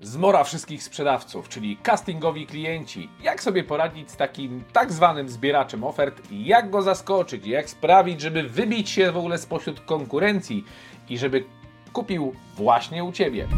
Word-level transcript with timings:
Zmora 0.00 0.44
wszystkich 0.44 0.82
sprzedawców, 0.82 1.48
czyli 1.48 1.76
castingowi 1.76 2.46
klienci. 2.46 3.10
Jak 3.22 3.42
sobie 3.42 3.64
poradzić 3.64 4.10
z 4.10 4.16
takim 4.16 4.64
tak 4.72 4.92
zwanym 4.92 5.28
zbieraczem 5.28 5.84
ofert 5.84 6.22
jak 6.30 6.70
go 6.70 6.82
zaskoczyć, 6.82 7.46
jak 7.46 7.70
sprawić, 7.70 8.20
żeby 8.20 8.42
wybić 8.42 8.90
się 8.90 9.12
w 9.12 9.16
ogóle 9.16 9.38
spośród 9.38 9.80
konkurencji 9.80 10.64
i 11.08 11.18
żeby 11.18 11.44
kupił 11.92 12.34
właśnie 12.56 13.04
u 13.04 13.12
Ciebie. 13.12 13.48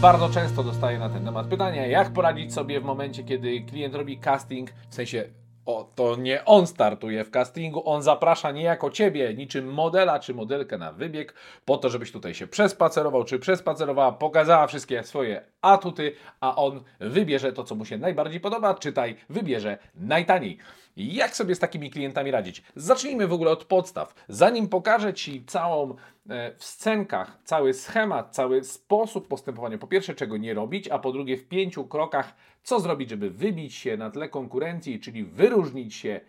Bardzo 0.00 0.28
często 0.28 0.62
dostaję 0.64 0.98
na 0.98 1.08
ten 1.08 1.24
temat 1.24 1.46
pytania, 1.46 1.86
jak 1.86 2.12
poradzić 2.12 2.54
sobie 2.54 2.80
w 2.80 2.84
momencie, 2.84 3.24
kiedy 3.24 3.60
klient 3.60 3.94
robi 3.94 4.18
casting, 4.18 4.70
w 4.90 4.94
sensie 4.94 5.24
o, 5.66 5.92
to 5.94 6.16
nie 6.16 6.44
on 6.44 6.66
startuje 6.66 7.24
w 7.24 7.30
castingu, 7.30 7.88
on 7.88 8.02
zaprasza 8.02 8.50
niejako 8.50 8.90
ciebie, 8.90 9.34
niczym 9.34 9.72
modela 9.72 10.18
czy 10.18 10.34
modelkę 10.34 10.78
na 10.78 10.92
wybieg, 10.92 11.34
po 11.64 11.76
to, 11.76 11.88
żebyś 11.88 12.12
tutaj 12.12 12.34
się 12.34 12.46
przespacerował 12.46 13.24
czy 13.24 13.38
przespacerowała, 13.38 14.12
pokazała 14.12 14.66
wszystkie 14.66 15.02
swoje 15.02 15.42
atuty, 15.60 16.12
a 16.40 16.56
on 16.56 16.84
wybierze 17.00 17.52
to, 17.52 17.64
co 17.64 17.74
mu 17.74 17.84
się 17.84 17.98
najbardziej 17.98 18.40
podoba, 18.40 18.74
czytaj, 18.74 19.16
wybierze 19.28 19.78
najtaniej. 19.94 20.58
Jak 20.96 21.36
sobie 21.36 21.54
z 21.54 21.58
takimi 21.58 21.90
klientami 21.90 22.30
radzić? 22.30 22.62
Zacznijmy 22.76 23.26
w 23.26 23.32
ogóle 23.32 23.50
od 23.50 23.64
podstaw. 23.64 24.14
Zanim 24.28 24.68
pokażę 24.68 25.14
Ci 25.14 25.44
całą 25.44 25.94
e, 26.28 26.54
w 26.56 26.64
scenkach, 26.64 27.38
cały 27.44 27.74
schemat, 27.74 28.34
cały 28.34 28.64
sposób 28.64 29.28
postępowania, 29.28 29.78
po 29.78 29.86
pierwsze, 29.86 30.14
czego 30.14 30.36
nie 30.36 30.54
robić, 30.54 30.88
a 30.88 30.98
po 30.98 31.12
drugie, 31.12 31.36
w 31.36 31.48
pięciu 31.48 31.84
krokach, 31.84 32.34
co 32.66 32.80
zrobić, 32.80 33.10
żeby 33.10 33.30
wybić 33.30 33.74
się 33.74 33.96
na 33.96 34.10
tle 34.10 34.28
konkurencji, 34.28 35.00
czyli 35.00 35.24
wyróżnić 35.24 35.94
się 35.94 36.20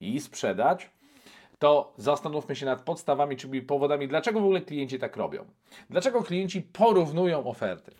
i 0.00 0.20
sprzedać, 0.20 0.90
to 1.58 1.92
zastanówmy 1.96 2.56
się 2.56 2.66
nad 2.66 2.82
podstawami, 2.82 3.36
czyli 3.36 3.62
powodami, 3.62 4.08
dlaczego 4.08 4.40
w 4.40 4.44
ogóle 4.44 4.60
klienci 4.60 4.98
tak 4.98 5.16
robią. 5.16 5.44
Dlaczego 5.90 6.22
klienci 6.22 6.62
porównują 6.62 7.46
oferty. 7.46 7.92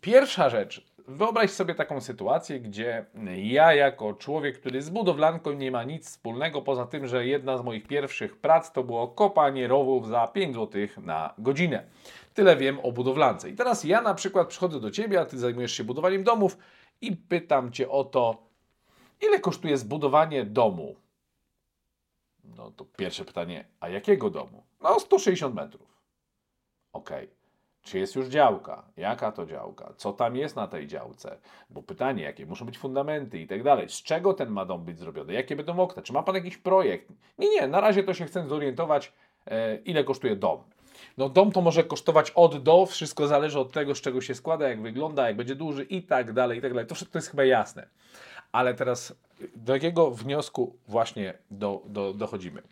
Pierwsza 0.00 0.50
rzecz, 0.50 0.90
Wyobraź 1.10 1.50
sobie 1.50 1.74
taką 1.74 2.00
sytuację, 2.00 2.60
gdzie 2.60 3.04
ja, 3.36 3.74
jako 3.74 4.14
człowiek, 4.14 4.60
który 4.60 4.82
z 4.82 4.90
budowlanką 4.90 5.52
nie 5.52 5.70
ma 5.70 5.84
nic 5.84 6.06
wspólnego, 6.06 6.62
poza 6.62 6.86
tym, 6.86 7.06
że 7.06 7.26
jedna 7.26 7.58
z 7.58 7.62
moich 7.62 7.86
pierwszych 7.86 8.36
prac 8.36 8.72
to 8.72 8.84
było 8.84 9.08
kopanie 9.08 9.68
rowów 9.68 10.08
za 10.08 10.26
5 10.26 10.54
zł 10.54 10.80
na 11.02 11.34
godzinę. 11.38 11.84
Tyle 12.34 12.56
wiem 12.56 12.78
o 12.82 12.92
budowlance. 12.92 13.50
I 13.50 13.54
teraz 13.54 13.84
ja 13.84 14.02
na 14.02 14.14
przykład 14.14 14.48
przychodzę 14.48 14.80
do 14.80 14.90
ciebie, 14.90 15.20
a 15.20 15.24
ty 15.24 15.38
zajmujesz 15.38 15.72
się 15.72 15.84
budowaniem 15.84 16.24
domów 16.24 16.56
i 17.00 17.16
pytam 17.16 17.72
cię 17.72 17.88
o 17.88 18.04
to, 18.04 18.42
ile 19.20 19.40
kosztuje 19.40 19.78
zbudowanie 19.78 20.44
domu? 20.44 20.96
No 22.44 22.70
to 22.70 22.84
pierwsze 22.84 23.24
pytanie, 23.24 23.64
a 23.80 23.88
jakiego 23.88 24.30
domu? 24.30 24.62
No 24.80 25.00
160 25.00 25.54
metrów. 25.54 26.00
Okay. 26.92 27.28
Czy 27.82 27.98
jest 27.98 28.16
już 28.16 28.26
działka? 28.26 28.84
Jaka 28.96 29.32
to 29.32 29.46
działka? 29.46 29.92
Co 29.96 30.12
tam 30.12 30.36
jest 30.36 30.56
na 30.56 30.66
tej 30.66 30.86
działce? 30.86 31.38
Bo 31.70 31.82
pytanie, 31.82 32.22
jakie 32.22 32.46
muszą 32.46 32.66
być 32.66 32.78
fundamenty 32.78 33.38
i 33.38 33.46
tak 33.46 33.62
dalej. 33.62 33.88
Z 33.88 34.02
czego 34.02 34.34
ten 34.34 34.50
ma 34.50 34.64
dom 34.64 34.84
być 34.84 34.98
zrobiony? 34.98 35.32
Jakie 35.32 35.56
będą 35.56 35.80
okna? 35.80 36.02
Czy 36.02 36.12
ma 36.12 36.22
Pan 36.22 36.34
jakiś 36.34 36.56
projekt? 36.58 37.12
Nie, 37.38 37.48
nie, 37.48 37.68
na 37.68 37.80
razie 37.80 38.04
to 38.04 38.14
się 38.14 38.24
chcę 38.24 38.48
zorientować, 38.48 39.12
e, 39.46 39.76
ile 39.76 40.04
kosztuje 40.04 40.36
dom. 40.36 40.62
No 41.18 41.28
dom 41.28 41.52
to 41.52 41.60
może 41.60 41.84
kosztować 41.84 42.30
od 42.30 42.62
do, 42.62 42.86
wszystko 42.86 43.26
zależy 43.26 43.58
od 43.58 43.72
tego, 43.72 43.94
z 43.94 44.00
czego 44.00 44.20
się 44.20 44.34
składa, 44.34 44.68
jak 44.68 44.82
wygląda, 44.82 45.26
jak 45.26 45.36
będzie 45.36 45.54
duży 45.54 45.84
i 45.84 46.02
tak 46.02 46.32
dalej, 46.32 46.58
i 46.58 46.62
tak 46.62 46.72
dalej. 46.72 46.86
To 46.86 46.94
wszystko 46.94 47.18
jest 47.18 47.30
chyba 47.30 47.44
jasne. 47.44 47.86
Ale 48.52 48.74
teraz 48.74 49.14
do 49.56 49.74
jakiego 49.74 50.10
wniosku 50.10 50.76
właśnie 50.88 51.34
do, 51.50 51.82
do, 51.86 52.12
dochodzimy? 52.12 52.62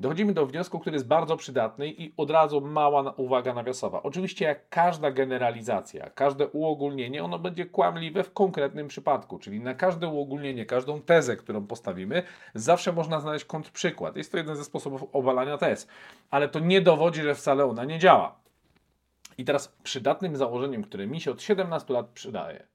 Dochodzimy 0.00 0.32
do 0.32 0.46
wniosku, 0.46 0.78
który 0.78 0.96
jest 0.96 1.06
bardzo 1.06 1.36
przydatny 1.36 1.88
i 1.88 2.14
od 2.16 2.30
razu 2.30 2.60
mała 2.60 3.14
uwaga 3.16 3.54
nawiasowa. 3.54 4.02
Oczywiście 4.02 4.44
jak 4.44 4.68
każda 4.68 5.10
generalizacja, 5.10 6.10
każde 6.10 6.48
uogólnienie, 6.48 7.24
ono 7.24 7.38
będzie 7.38 7.66
kłamliwe 7.66 8.22
w 8.22 8.32
konkretnym 8.32 8.88
przypadku, 8.88 9.38
czyli 9.38 9.60
na 9.60 9.74
każde 9.74 10.08
uogólnienie, 10.08 10.66
każdą 10.66 11.02
tezę, 11.02 11.36
którą 11.36 11.66
postawimy, 11.66 12.22
zawsze 12.54 12.92
można 12.92 13.20
znaleźć 13.20 13.44
kontrprzykład. 13.44 14.16
Jest 14.16 14.32
to 14.32 14.38
jeden 14.38 14.56
ze 14.56 14.64
sposobów 14.64 15.04
obalania 15.12 15.58
tez, 15.58 15.88
ale 16.30 16.48
to 16.48 16.58
nie 16.58 16.80
dowodzi, 16.80 17.22
że 17.22 17.34
wcale 17.34 17.64
ona 17.64 17.84
nie 17.84 17.98
działa. 17.98 18.34
I 19.38 19.44
teraz 19.44 19.68
przydatnym 19.82 20.36
założeniem, 20.36 20.82
które 20.82 21.06
mi 21.06 21.20
się 21.20 21.30
od 21.30 21.42
17 21.42 21.92
lat 21.92 22.06
przydaje, 22.08 22.66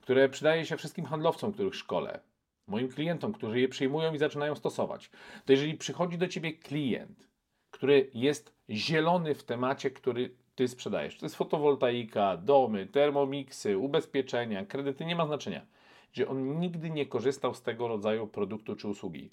które 0.00 0.28
przydaje 0.28 0.66
się 0.66 0.76
wszystkim 0.76 1.04
handlowcom, 1.04 1.52
których 1.52 1.74
szkole, 1.74 2.20
moim 2.66 2.88
klientom, 2.88 3.32
którzy 3.32 3.60
je 3.60 3.68
przyjmują 3.68 4.14
i 4.14 4.18
zaczynają 4.18 4.54
stosować, 4.54 5.10
to 5.44 5.52
jeżeli 5.52 5.74
przychodzi 5.74 6.18
do 6.18 6.28
ciebie 6.28 6.52
klient, 6.52 7.28
który 7.70 8.10
jest 8.14 8.54
zielony 8.70 9.34
w 9.34 9.44
temacie, 9.44 9.90
który 9.90 10.30
ty 10.54 10.68
sprzedajesz, 10.68 11.18
to 11.18 11.26
jest 11.26 11.36
fotowoltaika, 11.36 12.36
domy, 12.36 12.86
termomiksy, 12.86 13.78
ubezpieczenia, 13.78 14.66
kredyty, 14.66 15.04
nie 15.04 15.16
ma 15.16 15.26
znaczenia, 15.26 15.66
że 16.12 16.28
on 16.28 16.60
nigdy 16.60 16.90
nie 16.90 17.06
korzystał 17.06 17.54
z 17.54 17.62
tego 17.62 17.88
rodzaju 17.88 18.26
produktu 18.26 18.76
czy 18.76 18.88
usługi, 18.88 19.30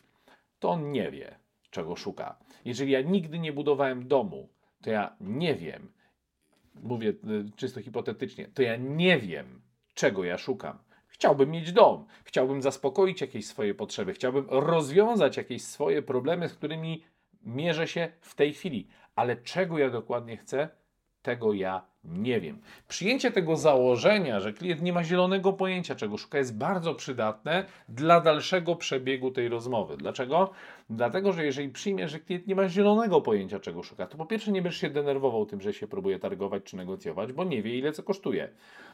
to 0.60 0.70
on 0.70 0.92
nie 0.92 1.12
wie, 1.12 1.40
czego 1.70 1.96
szuka. 1.96 2.38
Jeżeli 2.66 2.92
ja 2.92 3.02
nigdy 3.02 3.40
nie 3.40 3.54
budowałem 3.54 4.08
domu, 4.08 4.50
to 4.82 4.90
ja 4.90 5.16
nie 5.22 5.56
wiem, 5.56 5.92
mówię 6.76 7.10
y, 7.10 7.52
czysto 7.56 7.82
hipotetycznie, 7.82 8.48
to 8.48 8.62
ja 8.62 8.76
nie 8.76 9.20
wiem, 9.20 9.62
czego 9.94 10.24
ja 10.24 10.38
szukam. 10.38 10.78
Chciałbym 11.22 11.52
mieć 11.52 11.72
dom, 11.72 12.06
chciałbym 12.24 12.62
zaspokoić 12.62 13.22
jakieś 13.22 13.48
swoje 13.48 13.74
potrzeby, 13.74 14.14
chciałbym 14.14 14.46
rozwiązać 14.50 15.38
jakieś 15.38 15.64
swoje 15.64 16.02
problemy, 16.02 16.50
z 16.50 16.54
którymi 16.54 17.04
mierzę 17.44 17.88
się 17.88 18.12
w 18.22 18.36
tej 18.36 18.54
chwili. 18.54 18.88
Ale 19.16 19.38
czego 19.38 19.78
ja 19.78 19.90
dokładnie 19.90 20.38
chcę, 20.38 20.70
tego 21.22 21.54
ja 21.54 21.86
nie 22.04 22.42
wiem. 22.42 22.62
Przyjęcie 22.88 23.32
tego 23.32 23.56
założenia, 23.56 24.40
że 24.40 24.54
klient 24.54 24.82
nie 24.82 24.94
ma 24.94 25.04
zielonego 25.04 25.54
pojęcia, 25.54 25.96
czego 25.96 26.18
szuka, 26.18 26.38
jest 26.38 26.58
bardzo 26.58 26.96
przydatne 26.96 27.66
dla 27.90 28.22
dalszego 28.22 28.76
przebiegu 28.76 29.32
tej 29.32 29.50
rozmowy. 29.50 29.98
Dlaczego? 29.98 30.52
Dlatego, 30.94 31.34
że 31.34 31.46
jeżeli 31.46 31.70
przyjmiesz, 31.70 32.12
że 32.12 32.20
klient 32.20 32.48
nie 32.48 32.56
ma 32.56 32.70
zielonego 32.70 33.22
pojęcia, 33.22 33.60
czego 33.60 33.84
szuka, 33.84 34.08
to 34.08 34.18
po 34.18 34.26
pierwsze 34.26 34.52
nie 34.52 34.62
będziesz 34.62 34.82
się 34.82 34.90
denerwował 34.90 35.46
tym, 35.46 35.62
że 35.62 35.74
się 35.74 35.88
próbuje 35.88 36.20
targować 36.20 36.64
czy 36.64 36.78
negocjować, 36.78 37.34
bo 37.34 37.44
nie 37.44 37.62
wie, 37.62 37.78
ile 37.78 37.92
co 37.92 38.04
kosztuje. 38.04 38.50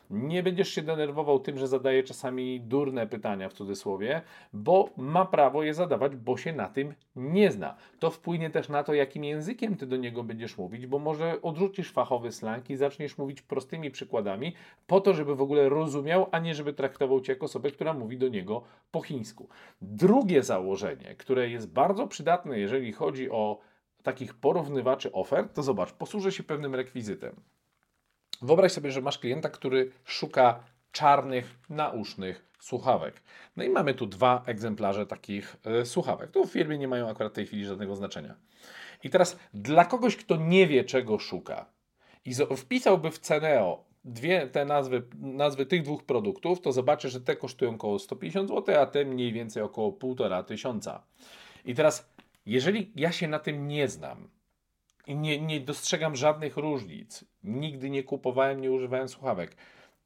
Nie 0.09 0.43
będziesz 0.43 0.69
się 0.69 0.81
denerwował 0.81 1.39
tym, 1.39 1.57
że 1.57 1.67
zadaje 1.67 2.03
czasami 2.03 2.61
durne 2.61 3.07
pytania 3.07 3.49
w 3.49 3.53
cudzysłowie, 3.53 4.21
bo 4.53 4.89
ma 4.97 5.25
prawo 5.25 5.63
je 5.63 5.73
zadawać, 5.73 6.15
bo 6.15 6.37
się 6.37 6.53
na 6.53 6.69
tym 6.69 6.93
nie 7.15 7.51
zna. 7.51 7.75
To 7.99 8.09
wpłynie 8.09 8.49
też 8.49 8.69
na 8.69 8.83
to, 8.83 8.93
jakim 8.93 9.23
językiem 9.23 9.75
ty 9.75 9.85
do 9.85 9.97
niego 9.97 10.23
będziesz 10.23 10.57
mówić, 10.57 10.87
bo 10.87 10.99
może 10.99 11.41
odrzucisz 11.41 11.91
fachowy 11.91 12.31
slang 12.31 12.69
i 12.69 12.75
zaczniesz 12.75 13.17
mówić 13.17 13.41
prostymi 13.41 13.91
przykładami, 13.91 14.53
po 14.87 15.01
to, 15.01 15.13
żeby 15.13 15.35
w 15.35 15.41
ogóle 15.41 15.69
rozumiał, 15.69 16.27
a 16.31 16.39
nie 16.39 16.55
żeby 16.55 16.73
traktował 16.73 17.21
cię 17.21 17.33
jako 17.33 17.45
osobę, 17.45 17.71
która 17.71 17.93
mówi 17.93 18.17
do 18.17 18.27
niego 18.27 18.63
po 18.91 19.01
chińsku. 19.01 19.49
Drugie 19.81 20.43
założenie, 20.43 21.15
które 21.17 21.49
jest 21.49 21.73
bardzo 21.73 21.86
przydatne, 22.07 22.59
jeżeli 22.59 22.93
chodzi 22.93 23.31
o 23.31 23.59
takich 24.03 24.33
porównywaczy 24.33 25.11
ofert, 25.11 25.53
to 25.53 25.63
zobacz, 25.63 25.91
posłużę 25.91 26.31
się 26.31 26.43
pewnym 26.43 26.75
rekwizytem. 26.75 27.35
Wyobraź 28.41 28.71
sobie, 28.71 28.91
że 28.91 29.01
masz 29.01 29.19
klienta, 29.19 29.49
który 29.49 29.91
szuka 30.03 30.63
czarnych, 30.91 31.59
nausznych 31.69 32.51
słuchawek. 32.59 33.21
No 33.55 33.63
i 33.63 33.69
mamy 33.69 33.93
tu 33.93 34.05
dwa 34.05 34.43
egzemplarze 34.45 35.05
takich 35.05 35.57
y, 35.81 35.85
słuchawek. 35.85 36.31
Tu 36.31 36.45
w 36.45 36.51
firmie 36.51 36.77
nie 36.77 36.87
mają 36.87 37.09
akurat 37.09 37.31
w 37.31 37.35
tej 37.35 37.45
chwili 37.45 37.65
żadnego 37.65 37.95
znaczenia. 37.95 38.35
I 39.03 39.09
teraz 39.09 39.39
dla 39.53 39.85
kogoś, 39.85 40.15
kto 40.15 40.35
nie 40.35 40.67
wie, 40.67 40.83
czego 40.83 41.19
szuka 41.19 41.65
i 42.25 42.33
wpisałby 42.57 43.11
w 43.11 43.19
Ceneo 43.19 43.83
dwie 44.05 44.47
te 44.47 44.65
nazwy, 44.65 45.03
nazwy 45.19 45.65
tych 45.65 45.83
dwóch 45.83 46.03
produktów, 46.03 46.61
to 46.61 46.71
zobaczy, 46.71 47.09
że 47.09 47.21
te 47.21 47.35
kosztują 47.35 47.75
około 47.75 47.99
150 47.99 48.49
zł, 48.49 48.75
a 48.81 48.85
te 48.85 49.05
mniej 49.05 49.33
więcej 49.33 49.63
około 49.63 49.91
1,5 49.91 50.43
tysiąca. 50.43 51.03
I 51.67 51.75
teraz, 51.75 52.09
jeżeli 52.45 52.91
ja 52.95 53.11
się 53.11 53.27
na 53.27 53.39
tym 53.39 53.67
nie 53.67 53.87
znam, 53.87 54.29
i 55.07 55.15
nie, 55.15 55.41
nie 55.41 55.59
dostrzegam 55.59 56.15
żadnych 56.15 56.57
różnic, 56.57 57.25
nigdy 57.43 57.89
nie 57.89 58.03
kupowałem, 58.03 58.61
nie 58.61 58.71
używałem 58.71 59.09
słuchawek, 59.09 59.55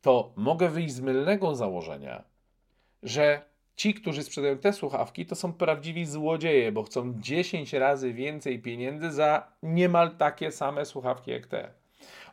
to 0.01 0.33
mogę 0.35 0.69
wyjść 0.69 0.93
z 0.93 1.01
mylnego 1.01 1.55
założenia, 1.55 2.23
że 3.03 3.41
ci, 3.75 3.93
którzy 3.93 4.23
sprzedają 4.23 4.57
te 4.57 4.73
słuchawki, 4.73 5.25
to 5.25 5.35
są 5.35 5.53
prawdziwi 5.53 6.05
złodzieje, 6.05 6.71
bo 6.71 6.83
chcą 6.83 7.13
10 7.21 7.73
razy 7.73 8.13
więcej 8.13 8.59
pieniędzy 8.59 9.11
za 9.11 9.47
niemal 9.63 10.17
takie 10.17 10.51
same 10.51 10.85
słuchawki 10.85 11.31
jak 11.31 11.47
te. 11.47 11.69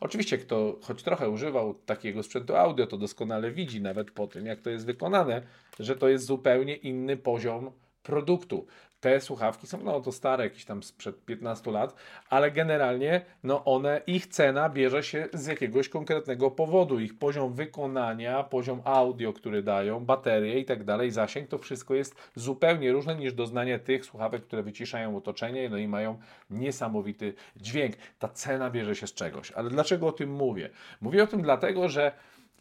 Oczywiście, 0.00 0.38
kto 0.38 0.76
choć 0.82 1.02
trochę 1.02 1.30
używał 1.30 1.74
takiego 1.74 2.22
sprzętu 2.22 2.56
audio, 2.56 2.86
to 2.86 2.98
doskonale 2.98 3.50
widzi, 3.50 3.80
nawet 3.80 4.10
po 4.10 4.26
tym, 4.26 4.46
jak 4.46 4.60
to 4.60 4.70
jest 4.70 4.86
wykonane, 4.86 5.42
że 5.80 5.96
to 5.96 6.08
jest 6.08 6.24
zupełnie 6.24 6.76
inny 6.76 7.16
poziom 7.16 7.70
produktu. 8.08 8.66
Te 9.00 9.20
słuchawki 9.20 9.66
są, 9.66 9.82
no 9.82 10.00
to 10.00 10.12
stare, 10.12 10.44
jakieś 10.44 10.64
tam 10.64 10.82
sprzed 10.82 11.24
15 11.24 11.70
lat, 11.70 11.94
ale 12.30 12.50
generalnie, 12.50 13.24
no 13.42 13.64
one, 13.64 14.00
ich 14.06 14.26
cena 14.26 14.68
bierze 14.68 15.02
się 15.02 15.28
z 15.32 15.46
jakiegoś 15.46 15.88
konkretnego 15.88 16.50
powodu. 16.50 17.00
Ich 17.00 17.18
poziom 17.18 17.54
wykonania, 17.54 18.44
poziom 18.44 18.82
audio, 18.84 19.32
który 19.32 19.62
dają, 19.62 20.04
baterie 20.04 20.60
i 20.60 20.64
tak 20.64 20.84
dalej, 20.84 21.10
zasięg, 21.10 21.48
to 21.48 21.58
wszystko 21.58 21.94
jest 21.94 22.30
zupełnie 22.34 22.92
różne 22.92 23.14
niż 23.14 23.32
doznanie 23.32 23.78
tych 23.78 24.04
słuchawek, 24.04 24.42
które 24.42 24.62
wyciszają 24.62 25.16
otoczenie, 25.16 25.68
no 25.68 25.76
i 25.76 25.88
mają 25.88 26.18
niesamowity 26.50 27.34
dźwięk. 27.56 27.96
Ta 28.18 28.28
cena 28.28 28.70
bierze 28.70 28.94
się 28.94 29.06
z 29.06 29.14
czegoś. 29.14 29.52
Ale 29.52 29.70
dlaczego 29.70 30.06
o 30.06 30.12
tym 30.12 30.30
mówię? 30.30 30.70
Mówię 31.00 31.22
o 31.22 31.26
tym 31.26 31.42
dlatego, 31.42 31.88
że 31.88 32.12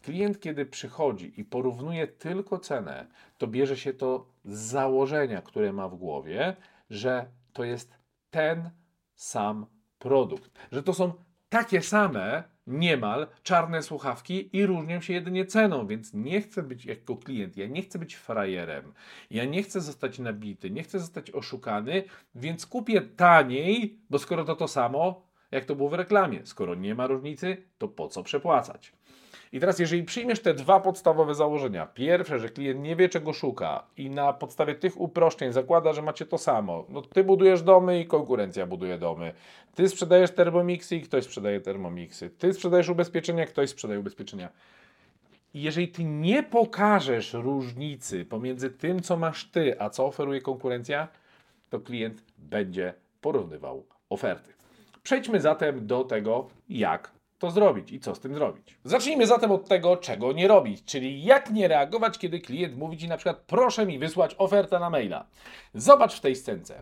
Klient, 0.02 0.40
kiedy 0.40 0.66
przychodzi 0.66 1.40
i 1.40 1.44
porównuje 1.44 2.06
tylko 2.06 2.58
cenę, 2.58 3.06
to 3.38 3.46
bierze 3.46 3.76
się 3.76 3.92
to 3.92 4.26
z 4.44 4.58
założenia, 4.58 5.42
które 5.42 5.72
ma 5.72 5.88
w 5.88 5.96
głowie, 5.96 6.56
że 6.90 7.26
to 7.52 7.64
jest 7.64 7.94
ten 8.30 8.70
sam 9.14 9.66
produkt, 9.98 10.50
że 10.72 10.82
to 10.82 10.94
są 10.94 11.12
takie 11.48 11.82
same, 11.82 12.44
niemal 12.66 13.26
czarne 13.42 13.82
słuchawki 13.82 14.56
i 14.56 14.66
różnią 14.66 15.00
się 15.00 15.12
jedynie 15.12 15.46
ceną, 15.46 15.86
więc 15.86 16.14
nie 16.14 16.40
chcę 16.40 16.62
być 16.62 16.84
jako 16.84 17.16
klient, 17.16 17.56
ja 17.56 17.66
nie 17.66 17.82
chcę 17.82 17.98
być 17.98 18.14
frajerem, 18.14 18.92
ja 19.30 19.44
nie 19.44 19.62
chcę 19.62 19.80
zostać 19.80 20.18
nabity, 20.18 20.70
nie 20.70 20.82
chcę 20.82 21.00
zostać 21.00 21.30
oszukany, 21.30 22.02
więc 22.34 22.66
kupię 22.66 23.00
taniej, 23.00 23.98
bo 24.10 24.18
skoro 24.18 24.44
to 24.44 24.56
to 24.56 24.68
samo, 24.68 25.28
jak 25.50 25.64
to 25.64 25.74
było 25.74 25.88
w 25.88 25.94
reklamie, 25.94 26.46
skoro 26.46 26.74
nie 26.74 26.94
ma 26.94 27.06
różnicy, 27.06 27.56
to 27.78 27.88
po 27.88 28.08
co 28.08 28.22
przepłacać? 28.22 28.97
I 29.52 29.60
teraz, 29.60 29.78
jeżeli 29.78 30.02
przyjmiesz 30.02 30.40
te 30.40 30.54
dwa 30.54 30.80
podstawowe 30.80 31.34
założenia, 31.34 31.86
pierwsze, 31.86 32.38
że 32.38 32.48
klient 32.48 32.80
nie 32.80 32.96
wie, 32.96 33.08
czego 33.08 33.32
szuka 33.32 33.84
i 33.96 34.10
na 34.10 34.32
podstawie 34.32 34.74
tych 34.74 35.00
uproszczeń 35.00 35.52
zakłada, 35.52 35.92
że 35.92 36.02
macie 36.02 36.26
to 36.26 36.38
samo, 36.38 36.84
no 36.88 37.02
ty 37.02 37.24
budujesz 37.24 37.62
domy 37.62 38.00
i 38.00 38.06
konkurencja 38.06 38.66
buduje 38.66 38.98
domy. 38.98 39.32
Ty 39.74 39.88
sprzedajesz 39.88 40.30
termomiksy 40.30 40.96
i 40.96 41.02
ktoś 41.02 41.24
sprzedaje 41.24 41.60
termomiksy. 41.60 42.30
Ty 42.30 42.52
sprzedajesz 42.52 42.88
ubezpieczenia, 42.88 43.46
ktoś 43.46 43.70
sprzedaje 43.70 44.00
ubezpieczenia. 44.00 44.48
I 45.54 45.62
jeżeli 45.62 45.88
ty 45.88 46.04
nie 46.04 46.42
pokażesz 46.42 47.32
różnicy 47.32 48.24
pomiędzy 48.24 48.70
tym, 48.70 49.02
co 49.02 49.16
masz 49.16 49.44
ty, 49.44 49.80
a 49.80 49.90
co 49.90 50.06
oferuje 50.06 50.40
konkurencja, 50.40 51.08
to 51.70 51.80
klient 51.80 52.22
będzie 52.38 52.94
porównywał 53.20 53.84
oferty. 54.10 54.52
Przejdźmy 55.02 55.40
zatem 55.40 55.86
do 55.86 56.04
tego, 56.04 56.48
jak 56.68 57.10
to 57.38 57.50
zrobić 57.50 57.92
i 57.92 58.00
co 58.00 58.14
z 58.14 58.20
tym 58.20 58.34
zrobić. 58.34 58.78
Zacznijmy 58.84 59.26
zatem 59.26 59.52
od 59.52 59.68
tego, 59.68 59.96
czego 59.96 60.32
nie 60.32 60.48
robić, 60.48 60.84
czyli 60.84 61.24
jak 61.24 61.50
nie 61.50 61.68
reagować, 61.68 62.18
kiedy 62.18 62.40
klient 62.40 62.76
mówi 62.76 62.98
Ci 62.98 63.08
na 63.08 63.16
przykład 63.16 63.42
proszę 63.46 63.86
mi 63.86 63.98
wysłać 63.98 64.34
ofertę 64.38 64.78
na 64.78 64.90
maila. 64.90 65.26
Zobacz 65.74 66.16
w 66.16 66.20
tej 66.20 66.36
scence. 66.36 66.74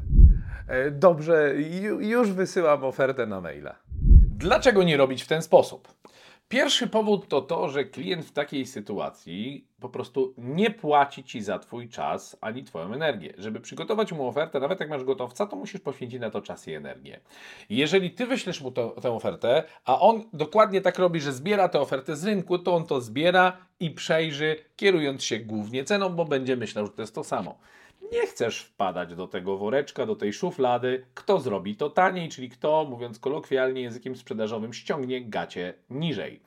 E, 0.69 0.91
dobrze, 0.91 1.55
już 2.01 2.33
wysyłam 2.33 2.85
ofertę 2.85 3.27
na 3.27 3.41
maila. 3.41 3.77
Dlaczego 4.39 4.83
nie 4.83 4.97
robić 4.97 5.23
w 5.23 5.29
ten 5.29 5.43
sposób? 5.43 5.89
Pierwszy 6.49 6.87
powód 6.87 7.29
to 7.29 7.41
to, 7.43 7.69
że 7.69 7.85
klient 7.85 8.25
w 8.25 8.33
takiej 8.33 8.67
sytuacji 8.67 9.69
po 9.81 9.89
prostu 9.89 10.35
nie 10.39 10.71
płaci 10.71 11.25
ci 11.25 11.43
za 11.43 11.59
twój 11.59 11.89
czas 11.89 12.37
ani 12.41 12.65
twoją 12.65 12.93
energię. 12.93 13.35
Żeby 13.39 13.61
przygotować 13.61 14.13
mu 14.13 14.29
ofertę, 14.29 14.61
nawet 14.61 14.81
jak 14.81 14.91
masz 14.91 15.05
gotowca, 15.05 15.47
to 15.47 15.57
musisz 15.57 15.81
poświęcić 15.81 16.21
na 16.21 16.31
to 16.31 16.43
czas 16.43 16.69
i 16.69 16.75
energię. 16.75 17.21
Jeżeli 17.71 18.11
ty 18.11 18.27
wyślesz 18.27 18.61
mu 18.61 18.71
to, 18.71 18.89
tę 18.89 19.13
ofertę, 19.13 19.65
a 19.85 20.01
on 20.01 20.25
dokładnie 20.33 20.81
tak 20.81 20.99
robi, 20.99 21.21
że 21.21 21.33
zbiera 21.33 21.69
tę 21.69 21.81
ofertę 21.81 22.17
z 22.17 22.25
rynku, 22.25 22.59
to 22.59 22.75
on 22.75 22.87
to 22.87 23.01
zbiera 23.01 23.57
i 23.81 23.91
przejrzy, 23.91 24.57
kierując 24.77 25.25
się 25.25 25.39
głównie 25.39 25.85
ceną, 25.85 26.09
bo 26.09 26.25
będzie 26.25 26.57
myślał, 26.57 26.87
że 26.87 26.93
to 26.93 27.03
jest 27.03 27.15
to 27.15 27.25
samo 27.25 27.59
nie 28.13 28.27
chcesz 28.27 28.61
wpadać 28.61 29.15
do 29.15 29.29
tego 29.29 29.57
woreczka, 29.57 30.07
do 30.07 30.17
tej 30.17 30.33
szuflady, 30.33 31.07
kto 31.15 31.41
zrobi 31.41 31.77
to 31.77 31.91
taniej, 31.91 32.29
czyli 32.29 32.51
kto, 32.51 32.85
mówiąc 32.85 33.19
kolokwialnie 33.19 33.83
językiem 33.83 34.17
sprzedażowym, 34.17 34.73
ściągnie 34.73 35.25
gacie 35.25 35.75
niżej. 35.91 36.41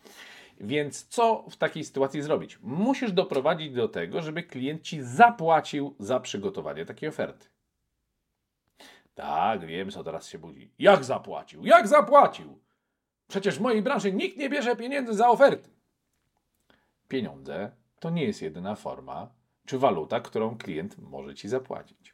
Więc 0.60 1.08
co 1.08 1.46
w 1.50 1.58
takiej 1.58 1.84
sytuacji 1.84 2.22
zrobić? 2.22 2.60
Musisz 2.62 3.12
doprowadzić 3.12 3.74
do 3.74 3.88
tego, 3.88 4.22
żeby 4.22 4.44
klient 4.44 4.82
ci 4.82 5.02
zapłacił 5.02 5.96
za 6.00 6.20
przygotowanie 6.20 6.86
takiej 6.86 7.10
oferty. 7.10 7.48
Tak, 9.16 9.66
wiem, 9.66 9.92
co 9.92 10.04
teraz 10.04 10.28
się 10.28 10.40
budzi. 10.40 10.72
Jak 10.80 11.04
zapłacił? 11.04 11.66
Jak 11.66 11.88
zapłacił? 11.88 12.60
Przecież 13.28 13.58
w 13.58 13.62
mojej 13.62 13.82
branży 13.82 14.14
nikt 14.14 14.38
nie 14.38 14.50
bierze 14.50 14.76
pieniędzy 14.76 15.14
za 15.14 15.30
oferty. 15.30 15.70
Pieniądze 17.08 17.72
to 18.00 18.10
nie 18.10 18.24
jest 18.24 18.42
jedyna 18.42 18.76
forma 18.76 19.39
czy 19.70 19.80
waluta, 19.80 20.20
którą 20.20 20.58
klient 20.58 20.96
może 20.98 21.36
ci 21.36 21.50
zapłacić. 21.50 22.14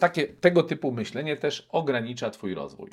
Takie, 0.00 0.26
tego 0.26 0.62
typu 0.62 0.92
myślenie 0.92 1.36
też 1.36 1.68
ogranicza 1.72 2.30
Twój 2.30 2.54
rozwój, 2.54 2.90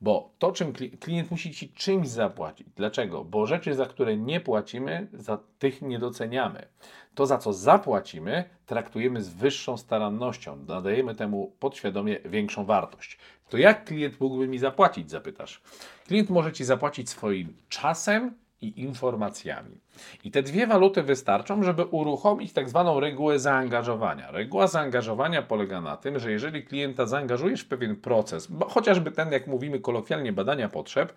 bo 0.00 0.30
to, 0.38 0.52
czym 0.52 0.72
klient 1.00 1.30
musi 1.30 1.54
Ci 1.54 1.68
czymś 1.68 2.08
zapłacić. 2.08 2.66
Dlaczego? 2.76 3.24
Bo 3.24 3.46
rzeczy, 3.46 3.74
za 3.74 3.86
które 3.86 4.16
nie 4.16 4.40
płacimy, 4.40 5.08
za 5.12 5.38
tych 5.58 5.82
nie 5.82 5.98
doceniamy. 5.98 6.66
To, 7.14 7.26
za 7.26 7.38
co 7.38 7.52
zapłacimy, 7.52 8.44
traktujemy 8.66 9.22
z 9.22 9.28
wyższą 9.28 9.76
starannością, 9.76 10.56
nadajemy 10.56 11.14
temu 11.14 11.52
podświadomie 11.60 12.18
większą 12.24 12.64
wartość. 12.64 13.18
To 13.48 13.58
jak 13.58 13.84
klient 13.84 14.20
mógłby 14.20 14.48
mi 14.48 14.58
zapłacić, 14.58 15.10
zapytasz? 15.10 15.62
Klient 16.06 16.30
może 16.30 16.52
Ci 16.52 16.64
zapłacić 16.64 17.10
swoim 17.10 17.56
czasem, 17.68 18.34
i 18.64 18.80
informacjami. 18.80 19.80
I 20.24 20.30
te 20.30 20.42
dwie 20.42 20.66
waluty 20.66 21.02
wystarczą, 21.02 21.62
żeby 21.62 21.84
uruchomić 21.84 22.52
tak 22.52 22.68
zwaną 22.68 23.00
regułę 23.00 23.38
zaangażowania. 23.38 24.30
Reguła 24.30 24.66
zaangażowania 24.66 25.42
polega 25.42 25.80
na 25.80 25.96
tym, 25.96 26.18
że 26.18 26.32
jeżeli 26.32 26.64
klienta 26.64 27.06
zaangażujesz 27.06 27.60
w 27.60 27.68
pewien 27.68 27.96
proces, 27.96 28.48
chociażby 28.68 29.10
ten, 29.10 29.32
jak 29.32 29.46
mówimy 29.46 29.80
kolokwialnie, 29.80 30.32
badania 30.32 30.68
potrzeb, 30.68 31.12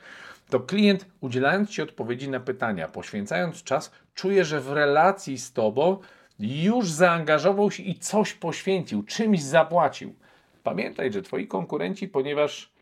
to 0.49 0.59
klient 0.59 1.05
udzielając 1.21 1.69
Ci 1.69 1.81
odpowiedzi 1.81 2.29
na 2.29 2.39
pytania, 2.39 2.87
poświęcając 2.87 3.63
czas, 3.63 3.91
czuje, 4.13 4.45
że 4.45 4.61
w 4.61 4.71
relacji 4.71 5.37
z 5.37 5.53
Tobą 5.53 5.97
już 6.39 6.91
zaangażował 6.91 7.71
się 7.71 7.83
i 7.83 7.95
coś 7.95 8.33
poświęcił, 8.33 9.03
czymś 9.03 9.43
zapłacił. 9.43 10.15
Pamiętaj, 10.63 11.11
że 11.11 11.21
Twoi 11.21 11.47
konkurenci, 11.47 12.07
ponieważ 12.07 12.73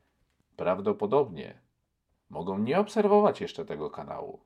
prawdopodobnie 0.56 1.54
mogą 2.30 2.58
nie 2.58 2.80
obserwować 2.80 3.42
jeszcze 3.42 3.66
tego 3.66 3.90
kanału, 3.90 4.40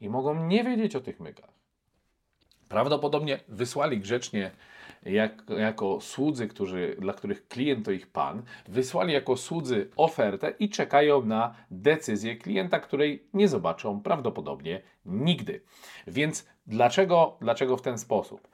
i 0.00 0.08
mogą 0.08 0.46
nie 0.46 0.64
wiedzieć 0.64 0.96
o 0.96 1.00
tych 1.00 1.20
mykach. 1.20 1.50
Prawdopodobnie 2.68 3.40
wysłali 3.48 3.98
grzecznie 3.98 4.50
jak, 5.02 5.42
jako 5.58 6.00
słudzy, 6.00 6.48
którzy, 6.48 6.96
dla 6.98 7.12
których 7.12 7.48
klient 7.48 7.84
to 7.84 7.90
ich 7.90 8.06
pan, 8.06 8.42
wysłali 8.68 9.12
jako 9.12 9.36
słudzy 9.36 9.90
ofertę 9.96 10.54
i 10.58 10.68
czekają 10.68 11.24
na 11.24 11.54
decyzję 11.70 12.36
klienta, 12.36 12.80
której 12.80 13.28
nie 13.34 13.48
zobaczą 13.48 14.00
prawdopodobnie 14.02 14.82
nigdy. 15.04 15.60
Więc 16.06 16.46
dlaczego, 16.66 17.36
dlaczego 17.40 17.76
w 17.76 17.82
ten 17.82 17.98
sposób? 17.98 18.48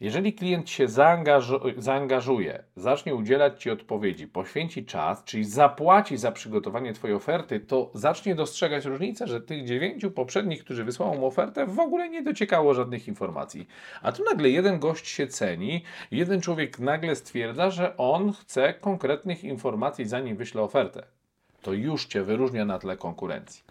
Jeżeli 0.00 0.32
klient 0.32 0.70
się 0.70 0.88
zaangażu 0.88 1.60
zaangażuje, 1.76 2.64
zacznie 2.76 3.14
udzielać 3.14 3.62
Ci 3.62 3.70
odpowiedzi, 3.70 4.26
poświęci 4.26 4.84
czas, 4.84 5.24
czyli 5.24 5.44
zapłaci 5.44 6.16
za 6.16 6.32
przygotowanie 6.32 6.92
Twojej 6.92 7.16
oferty, 7.16 7.60
to 7.60 7.90
zacznie 7.94 8.34
dostrzegać 8.34 8.84
różnicę, 8.84 9.26
że 9.26 9.40
tych 9.40 9.64
dziewięciu 9.64 10.10
poprzednich, 10.10 10.64
którzy 10.64 10.84
wysłał 10.84 11.14
mu 11.14 11.26
ofertę, 11.26 11.66
w 11.66 11.78
ogóle 11.78 12.08
nie 12.08 12.22
dociekało 12.22 12.74
żadnych 12.74 13.08
informacji. 13.08 13.68
A 14.02 14.12
tu 14.12 14.24
nagle 14.24 14.50
jeden 14.50 14.78
gość 14.78 15.08
się 15.08 15.26
ceni, 15.26 15.84
jeden 16.10 16.40
człowiek 16.40 16.78
nagle 16.78 17.16
stwierdza, 17.16 17.70
że 17.70 17.96
on 17.96 18.32
chce 18.32 18.74
konkretnych 18.74 19.44
informacji, 19.44 20.04
zanim 20.04 20.36
wyśle 20.36 20.62
ofertę 20.62 21.17
to 21.62 21.72
już 21.72 22.06
Cię 22.06 22.22
wyróżnia 22.22 22.64
na 22.64 22.78
tle 22.78 22.96
konkurencji. 22.96 23.64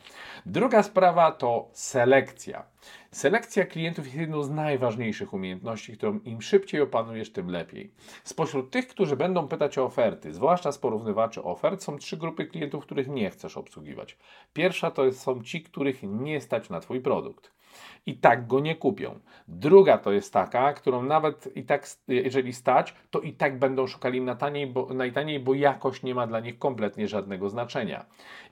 Druga 0.46 0.84
sprawa 0.84 1.32
to 1.32 1.70
selekcja. 1.74 2.64
Selekcja 3.12 3.66
klientów 3.66 4.06
jest 4.06 4.18
jedną 4.18 4.44
z 4.44 4.50
najważniejszych 4.50 5.34
umiejętności, 5.34 5.98
którą 5.98 6.20
im 6.20 6.42
szybciej 6.42 6.82
opanujesz, 6.82 7.32
tym 7.32 7.50
lepiej. 7.50 7.92
Spośród 8.24 8.72
tych, 8.72 8.88
którzy 8.88 9.16
będą 9.16 9.48
pytać 9.48 9.78
o 9.78 9.86
oferty, 9.86 10.34
zwłaszcza 10.34 10.72
z 10.72 10.78
porównywaczy 10.78 11.44
ofert, 11.44 11.84
są 11.84 11.98
trzy 11.98 12.18
grupy 12.18 12.46
klientów, 12.46 12.86
których 12.86 13.08
nie 13.08 13.30
chcesz 13.30 13.58
obsługiwać. 13.58 14.18
Pierwsza 14.54 14.92
to 14.92 15.12
są 15.12 15.44
ci, 15.44 15.64
których 15.64 16.04
nie 16.04 16.42
stać 16.42 16.70
na 16.70 16.80
Twój 16.80 17.02
produkt 17.02 17.57
i 18.06 18.18
tak 18.18 18.48
go 18.48 18.60
nie 18.60 18.76
kupią. 18.76 19.20
Druga 19.48 19.98
to 19.98 20.12
jest 20.12 20.34
taka, 20.34 20.74
którą 20.74 21.04
nawet 21.04 21.58
i 21.58 21.64
tak, 21.64 21.88
jeżeli 22.08 22.54
stać, 22.54 22.94
to 23.12 23.20
i 23.20 23.34
tak 23.34 23.60
będą 23.60 23.88
szukali 23.88 24.22
na 24.22 24.36
taniej, 24.36 24.68
bo, 24.68 24.94
najtaniej, 24.94 25.40
bo 25.40 25.54
jakość 25.54 26.04
nie 26.04 26.16
ma 26.16 26.28
dla 26.28 26.40
nich 26.40 26.60
kompletnie 26.60 27.08
żadnego 27.08 27.50
znaczenia. 27.50 28.06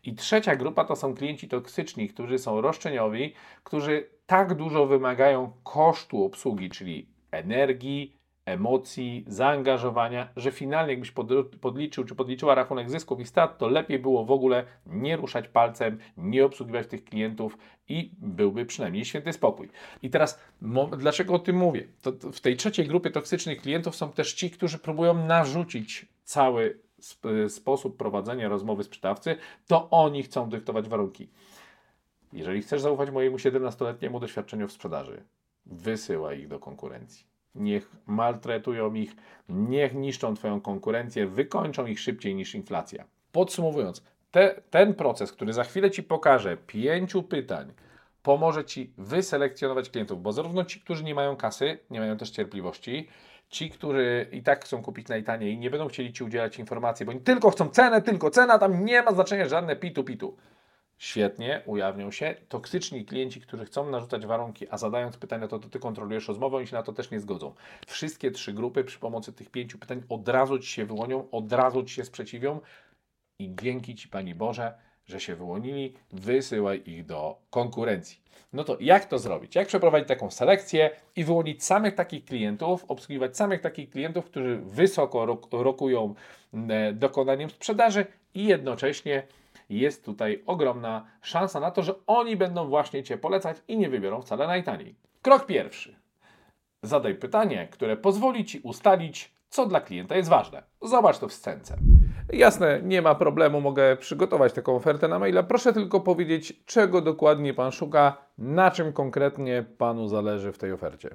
I 0.04 0.16
trzecia 0.16 0.56
grupa 0.56 0.86
to 0.86 0.96
są 0.96 1.16
klienci 1.16 1.48
toksyczni, 1.48 2.10
którzy 2.10 2.38
są 2.38 2.62
roszczeniowi, 2.62 3.34
którzy 3.64 4.10
tak 4.26 4.54
dużo 4.54 4.86
wymagają 4.86 5.52
kosztu 5.64 6.24
obsługi, 6.24 6.70
czyli 6.70 7.08
energii, 7.32 8.15
emocji, 8.46 9.26
zaangażowania, 9.28 10.30
że 10.36 10.52
finalnie 10.52 10.92
jakbyś 10.92 11.12
pod, 11.12 11.28
podliczył 11.62 12.04
czy 12.04 12.16
podliczyła 12.16 12.56
rachunek 12.56 12.90
zysków 12.90 13.20
i 13.20 13.26
strat, 13.26 13.58
to 13.58 13.68
lepiej 13.68 14.00
było 14.00 14.26
w 14.26 14.32
ogóle 14.32 14.66
nie 14.86 15.18
ruszać 15.18 15.48
palcem, 15.48 15.98
nie 16.18 16.46
obsługiwać 16.46 16.88
tych 16.88 17.04
klientów 17.04 17.58
i 17.90 18.12
byłby 18.18 18.66
przynajmniej 18.66 19.06
święty 19.06 19.34
spokój. 19.34 19.70
I 20.02 20.10
teraz, 20.10 20.40
dlaczego 20.98 21.34
o 21.34 21.40
tym 21.40 21.56
mówię? 21.56 21.88
To, 22.02 22.12
to 22.12 22.32
w 22.32 22.42
tej 22.42 22.58
trzeciej 22.58 22.88
grupie 22.88 23.12
toksycznych 23.12 23.62
klientów 23.62 23.96
są 23.96 24.12
też 24.12 24.34
ci, 24.34 24.52
którzy 24.52 24.78
próbują 24.78 25.28
narzucić 25.28 26.06
cały 26.24 26.80
sp 27.12 27.24
sposób 27.50 27.98
prowadzenia 27.98 28.50
rozmowy 28.50 28.84
sprzedawcy, 28.84 29.38
to 29.68 29.90
oni 29.90 30.24
chcą 30.24 30.50
dyktować 30.50 30.90
warunki. 30.90 31.30
Jeżeli 32.34 32.62
chcesz 32.62 32.82
zaufać 32.82 33.12
mojemu 33.12 33.38
17-letniemu 33.38 34.20
doświadczeniu 34.20 34.68
w 34.68 34.72
sprzedaży, 34.72 35.24
wysyłaj 35.66 36.40
ich 36.40 36.48
do 36.48 36.60
konkurencji. 36.60 37.35
Niech 37.56 37.92
maltretują 38.06 38.94
ich, 38.94 39.16
niech 39.50 39.94
niszczą 39.94 40.36
Twoją 40.36 40.62
konkurencję, 40.62 41.28
wykończą 41.28 41.86
ich 41.86 42.00
szybciej 42.00 42.36
niż 42.36 42.56
inflacja. 42.56 43.06
Podsumowując, 43.32 44.04
te, 44.32 44.62
ten 44.70 44.94
proces, 44.94 45.32
który 45.32 45.54
za 45.54 45.64
chwilę 45.64 45.92
Ci 45.92 46.04
pokażę, 46.04 46.58
pięciu 46.58 47.24
pytań, 47.24 47.74
pomoże 48.24 48.66
Ci 48.66 48.94
wyselekcjonować 48.98 49.90
klientów, 49.90 50.22
bo 50.22 50.34
zarówno 50.34 50.66
ci, 50.66 50.82
którzy 50.82 51.04
nie 51.04 51.16
mają 51.16 51.36
kasy, 51.36 51.80
nie 51.90 52.00
mają 52.00 52.18
też 52.18 52.30
cierpliwości, 52.30 53.08
ci, 53.50 53.70
którzy 53.70 54.28
i 54.32 54.44
tak 54.44 54.66
chcą 54.66 54.82
kupić 54.82 55.08
najtaniej 55.08 55.58
nie 55.58 55.70
będą 55.70 55.88
chcieli 55.88 56.14
Ci 56.14 56.24
udzielać 56.24 56.60
informacji, 56.60 57.06
bo 57.06 57.12
oni 57.12 57.22
tylko 57.22 57.50
chcą 57.50 57.70
cenę, 57.70 58.02
tylko 58.02 58.30
cena, 58.30 58.60
tam 58.60 58.86
nie 58.86 59.02
ma 59.02 59.12
znaczenia 59.12 59.48
żadne 59.48 59.76
pitu 59.76 60.04
pitu. 60.04 60.38
Świetnie 60.98 61.62
ujawnią 61.66 62.12
się 62.12 62.36
toksyczni 62.50 63.06
klienci, 63.06 63.42
którzy 63.42 63.66
chcą 63.66 63.90
narzucać 63.90 64.26
warunki, 64.26 64.68
a 64.70 64.78
zadając 64.78 65.18
pytania, 65.18 65.48
to, 65.48 65.60
to 65.60 65.70
ty 65.70 65.80
kontrolujesz 65.80 66.28
rozmowę, 66.28 66.58
oni 66.58 66.68
się 66.68 66.76
na 66.76 66.84
to 66.84 66.94
też 66.94 67.12
nie 67.12 67.20
zgodzą. 67.20 67.54
Wszystkie 67.88 68.32
trzy 68.32 68.54
grupy 68.54 68.84
przy 68.84 69.00
pomocy 69.00 69.34
tych 69.34 69.50
pięciu 69.50 69.78
pytań 69.78 70.04
od 70.10 70.30
razu 70.30 70.60
ci 70.60 70.68
się 70.68 70.86
wyłonią, 70.86 71.28
od 71.32 71.54
razu 71.54 71.84
ci 71.84 71.96
się 71.96 72.06
sprzeciwią 72.06 72.60
i 73.40 73.56
dzięki 73.62 73.96
ci 73.96 74.08
Pani 74.08 74.36
Boże, 74.36 74.74
że 75.06 75.20
się 75.20 75.36
wyłonili, 75.36 75.94
wysyłaj 76.12 76.82
ich 76.86 77.06
do 77.06 77.38
konkurencji. 77.50 78.26
No 78.54 78.64
to 78.64 78.78
jak 78.80 79.06
to 79.06 79.20
zrobić? 79.20 79.56
Jak 79.56 79.68
przeprowadzić 79.68 80.08
taką 80.08 80.32
selekcję 80.32 80.90
i 81.16 81.24
wyłonić 81.24 81.64
samych 81.64 81.96
takich 81.96 82.26
klientów, 82.26 82.86
obsługiwać 82.88 83.38
samych 83.38 83.62
takich 83.62 83.90
klientów, 83.90 84.26
którzy 84.26 84.58
wysoko 84.58 85.40
rokują 85.52 86.16
mm, 86.54 87.00
dokonaniem 87.00 87.50
sprzedaży 87.50 88.06
i 88.34 88.46
jednocześnie 88.46 89.24
jest 89.70 90.06
tutaj 90.06 90.44
ogromna 90.46 91.06
szansa 91.22 91.60
na 91.60 91.72
to, 91.72 91.84
że 91.84 91.94
oni 92.08 92.38
będą 92.38 92.68
właśnie 92.68 93.04
Cię 93.04 93.18
polecać 93.18 93.58
i 93.68 93.78
nie 93.78 93.90
wybiorą 93.90 94.22
wcale 94.22 94.48
najtaniej. 94.48 94.96
Krok 95.22 95.46
pierwszy. 95.46 95.96
Zadaj 96.84 97.16
pytanie, 97.16 97.68
które 97.72 97.98
pozwoli 97.98 98.46
Ci 98.46 98.60
ustalić, 98.60 99.36
co 99.50 99.66
dla 99.66 99.82
klienta 99.82 100.16
jest 100.16 100.30
ważne. 100.30 100.64
Zobacz 100.82 101.20
to 101.20 101.28
w 101.28 101.34
scence. 101.34 101.78
Jasne, 102.34 102.80
nie 102.84 103.02
ma 103.02 103.16
problemu, 103.16 103.62
mogę 103.62 103.98
przygotować 103.98 104.54
taką 104.54 104.76
ofertę 104.76 105.08
na 105.08 105.20
maila. 105.20 105.44
Proszę 105.44 105.74
tylko 105.74 106.00
powiedzieć, 106.00 106.66
czego 106.66 107.02
dokładnie 107.02 107.54
Pan 107.54 107.72
szuka, 107.72 108.18
na 108.38 108.72
czym 108.72 108.94
konkretnie 108.94 109.66
Panu 109.78 110.08
zależy 110.08 110.54
w 110.54 110.58
tej 110.58 110.72
ofercie. 110.72 111.10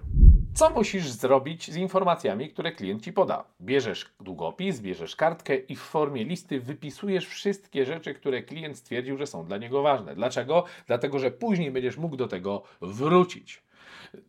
Co 0.54 0.70
musisz 0.70 1.10
zrobić 1.10 1.70
z 1.70 1.76
informacjami, 1.76 2.48
które 2.48 2.72
klient 2.72 3.02
ci 3.02 3.12
poda? 3.12 3.44
Bierzesz 3.60 4.06
długopis, 4.20 4.80
bierzesz 4.80 5.16
kartkę 5.16 5.56
i 5.56 5.76
w 5.76 5.80
formie 5.80 6.24
listy 6.24 6.60
wypisujesz 6.60 7.26
wszystkie 7.26 7.84
rzeczy, 7.84 8.14
które 8.14 8.42
klient 8.42 8.78
stwierdził, 8.78 9.16
że 9.16 9.26
są 9.26 9.44
dla 9.44 9.56
niego 9.56 9.82
ważne. 9.82 10.14
Dlaczego? 10.14 10.64
Dlatego, 10.86 11.18
że 11.18 11.30
później 11.30 11.70
będziesz 11.70 11.96
mógł 11.96 12.16
do 12.16 12.28
tego 12.28 12.62
wrócić. 12.80 13.62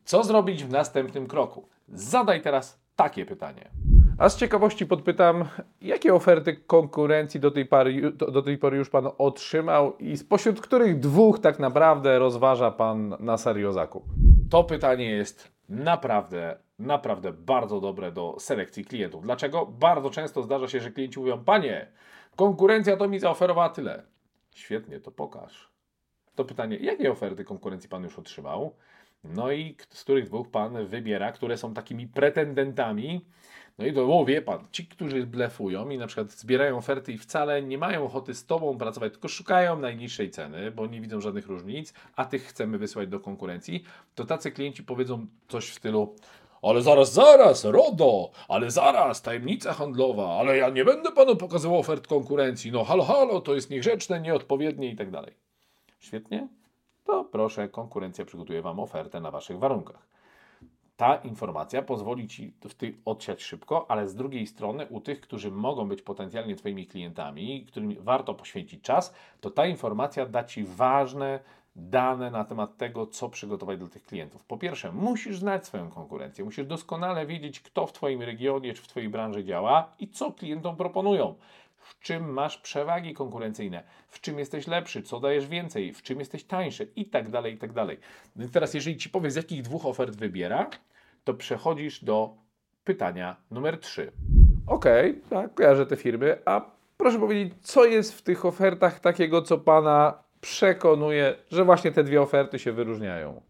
Co 0.05 0.23
zrobić 0.23 0.63
w 0.63 0.69
następnym 0.69 1.27
kroku? 1.27 1.67
Zadaj 1.89 2.41
teraz 2.41 2.79
takie 2.95 3.25
pytanie. 3.25 3.69
A 4.17 4.29
z 4.29 4.37
ciekawości 4.37 4.85
podpytam, 4.85 5.45
jakie 5.81 6.13
oferty 6.13 6.55
konkurencji 6.55 7.39
do 7.39 7.51
tej, 7.51 7.65
pory, 7.65 8.11
do 8.11 8.41
tej 8.41 8.57
pory 8.57 8.77
już 8.77 8.89
Pan 8.89 9.07
otrzymał 9.17 9.97
i 9.97 10.17
spośród 10.17 10.61
których 10.61 10.99
dwóch 10.99 11.39
tak 11.39 11.59
naprawdę 11.59 12.19
rozważa 12.19 12.71
Pan 12.71 13.15
na 13.19 13.37
serio 13.37 13.73
zakup? 13.73 14.03
To 14.49 14.63
pytanie 14.63 15.11
jest 15.11 15.51
naprawdę, 15.71 16.57
naprawdę 16.79 17.33
bardzo 17.33 17.81
dobre 17.81 18.11
do 18.11 18.35
selekcji 18.39 18.85
klientów. 18.85 19.23
Dlaczego? 19.23 19.65
Bardzo 19.65 20.09
często 20.09 20.43
zdarza 20.43 20.67
się, 20.67 20.79
że 20.79 20.91
klienci 20.91 21.19
mówią: 21.19 21.43
Panie, 21.43 21.87
konkurencja 22.35 22.97
to 22.97 23.07
mi 23.07 23.19
zaoferowała 23.19 23.69
tyle. 23.69 24.03
Świetnie, 24.55 24.99
to 24.99 25.11
pokaż. 25.11 25.71
To 26.35 26.45
pytanie, 26.45 26.77
jakie 26.77 27.11
oferty 27.11 27.43
konkurencji 27.43 27.89
Pan 27.89 28.03
już 28.03 28.19
otrzymał? 28.19 28.75
No 29.23 29.51
i 29.51 29.77
z 29.89 30.03
których 30.03 30.25
dwóch 30.25 30.51
Pan 30.51 30.85
wybiera, 30.85 31.31
które 31.31 31.57
są 31.57 31.73
takimi 31.73 32.07
pretendentami 32.07 33.25
no 33.81 33.87
i 33.87 33.93
to, 33.93 34.19
o, 34.19 34.25
wie 34.25 34.41
pan, 34.41 34.59
ci, 34.71 34.85
którzy 34.85 35.25
blefują 35.25 35.89
i 35.89 35.97
na 35.97 36.07
przykład 36.07 36.31
zbierają 36.31 36.77
oferty 36.77 37.13
i 37.13 37.17
wcale 37.17 37.61
nie 37.61 37.77
mają 37.77 38.05
ochoty 38.05 38.33
z 38.33 38.45
tobą 38.45 38.77
pracować, 38.77 39.11
tylko 39.11 39.27
szukają 39.27 39.79
najniższej 39.79 40.31
ceny, 40.31 40.71
bo 40.71 40.87
nie 40.87 41.01
widzą 41.01 41.21
żadnych 41.21 41.47
różnic, 41.47 41.93
a 42.15 42.25
tych 42.25 42.43
chcemy 42.43 42.77
wysłać 42.77 43.09
do 43.09 43.19
konkurencji, 43.19 43.83
to 44.15 44.25
tacy 44.25 44.51
klienci 44.51 44.83
powiedzą 44.83 45.25
coś 45.47 45.69
w 45.69 45.73
stylu 45.73 46.15
ale 46.61 46.81
zaraz, 46.81 47.13
zaraz, 47.13 47.65
RODO, 47.65 48.31
ale 48.47 48.71
zaraz, 48.71 49.21
tajemnica 49.21 49.73
handlowa, 49.73 50.29
ale 50.39 50.57
ja 50.57 50.69
nie 50.69 50.85
będę 50.85 51.11
panu 51.11 51.35
pokazywał 51.35 51.79
ofert 51.79 52.07
konkurencji, 52.07 52.71
no 52.71 52.83
halo, 52.83 53.03
halo, 53.03 53.41
to 53.41 53.55
jest 53.55 53.69
niegrzeczne, 53.69 54.21
nieodpowiednie 54.21 54.91
i 54.91 54.95
tak 54.95 55.11
dalej. 55.11 55.33
Świetnie? 55.99 56.47
To 57.05 57.23
proszę, 57.23 57.69
konkurencja 57.69 58.25
przygotuje 58.25 58.61
wam 58.61 58.79
ofertę 58.79 59.19
na 59.19 59.31
waszych 59.31 59.59
warunkach 59.59 60.11
ta 61.01 61.15
informacja 61.15 61.81
pozwoli 61.81 62.27
Ci 62.27 62.53
w 62.61 62.73
ty 62.73 62.93
odsiać 63.05 63.43
szybko, 63.43 63.85
ale 63.91 64.07
z 64.07 64.15
drugiej 64.15 64.47
strony 64.47 64.85
u 64.89 65.01
tych, 65.01 65.21
którzy 65.21 65.51
mogą 65.51 65.87
być 65.87 66.01
potencjalnie 66.01 66.55
Twoimi 66.55 66.87
klientami, 66.87 67.65
którym 67.65 67.95
warto 67.99 68.33
poświęcić 68.33 68.81
czas, 68.81 69.13
to 69.39 69.51
ta 69.51 69.65
informacja 69.65 70.25
da 70.25 70.43
Ci 70.43 70.63
ważne 70.63 71.39
dane 71.75 72.31
na 72.31 72.43
temat 72.43 72.77
tego, 72.77 73.07
co 73.07 73.29
przygotować 73.29 73.79
dla 73.79 73.87
tych 73.87 74.03
klientów. 74.03 74.43
Po 74.43 74.57
pierwsze, 74.57 74.91
musisz 74.91 75.39
znać 75.39 75.65
swoją 75.65 75.89
konkurencję, 75.89 76.45
musisz 76.45 76.65
doskonale 76.65 77.25
wiedzieć, 77.25 77.59
kto 77.59 77.87
w 77.87 77.93
Twoim 77.93 78.21
regionie 78.21 78.73
czy 78.73 78.81
w 78.81 78.87
Twojej 78.87 79.09
branży 79.09 79.43
działa 79.43 79.91
i 79.99 80.07
co 80.07 80.31
klientom 80.31 80.75
proponują. 80.75 81.35
W 81.77 81.99
czym 81.99 82.33
masz 82.33 82.57
przewagi 82.57 83.13
konkurencyjne, 83.13 83.83
w 84.07 84.21
czym 84.21 84.39
jesteś 84.39 84.67
lepszy, 84.67 85.03
co 85.03 85.19
dajesz 85.19 85.47
więcej, 85.47 85.93
w 85.93 86.01
czym 86.01 86.19
jesteś 86.19 86.43
tańszy 86.43 86.91
i 86.95 87.05
tak 87.05 87.29
dalej, 87.29 87.53
i 87.53 87.57
tak 87.57 87.73
dalej. 87.73 87.97
teraz, 88.51 88.73
jeżeli 88.73 88.97
Ci 88.97 89.09
powie, 89.09 89.31
z 89.31 89.35
jakich 89.35 89.61
dwóch 89.61 89.85
ofert 89.85 90.15
wybiera, 90.15 90.69
to 91.23 91.33
przechodzisz 91.33 92.03
do 92.03 92.33
pytania 92.83 93.35
numer 93.51 93.79
3. 93.79 94.11
Okej, 94.67 95.11
okay, 95.11 95.21
tak, 95.29 95.53
kojarzę 95.53 95.85
te 95.85 95.95
firmy. 95.95 96.37
A 96.45 96.71
proszę 96.97 97.19
powiedzieć, 97.19 97.53
co 97.61 97.85
jest 97.85 98.13
w 98.13 98.21
tych 98.21 98.45
ofertach 98.45 98.99
takiego, 98.99 99.41
co 99.41 99.57
Pana 99.57 100.23
przekonuje, 100.41 101.35
że 101.51 101.65
właśnie 101.65 101.91
te 101.91 102.03
dwie 102.03 102.21
oferty 102.21 102.59
się 102.59 102.71
wyróżniają? 102.71 103.41